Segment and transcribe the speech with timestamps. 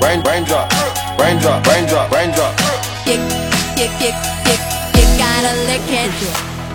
[0.00, 2.52] raindrop, raindrop, raindrop.
[3.06, 3.18] You,
[3.78, 4.10] you, you,
[4.46, 4.56] you,
[4.94, 6.12] you gotta lick it.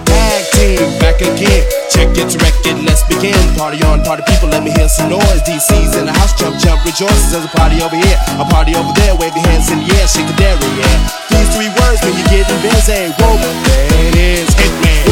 [0.06, 1.64] Tag team back again.
[1.90, 3.38] Check it, record, let's begin.
[3.56, 5.42] Party on, party people, let me hear some noise.
[5.46, 7.32] DC's in the house, jump, jump, rejoices.
[7.32, 9.16] There's a party over here, a party over there.
[9.16, 10.98] Wave your hands in the air, shake the dairy, yeah.
[11.30, 13.14] These three words when you're getting busy.
[13.20, 15.03] Whoa, there it is, Hitman.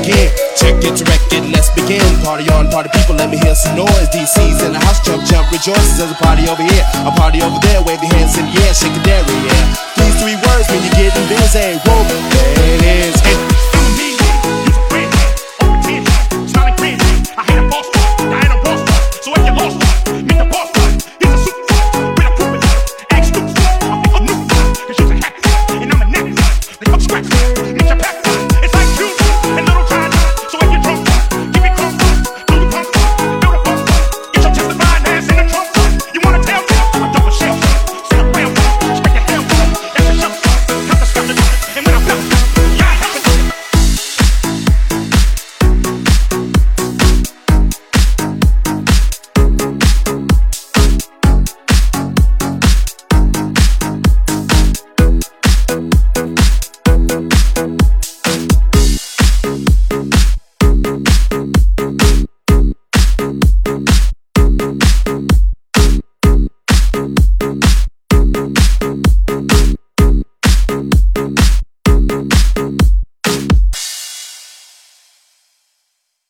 [0.00, 0.32] Again.
[0.56, 2.02] Check it, record, let's begin.
[2.24, 4.08] Party on, party people, let me hear some noise.
[4.12, 5.98] DC's in the house, jump, jump, rejoices.
[5.98, 7.82] There's a party over here, a party over there.
[7.84, 9.64] Wave your hands in the air, shake the dairy, yeah.
[9.98, 11.78] These three words when you're getting busy.
[11.84, 12.01] Whoa,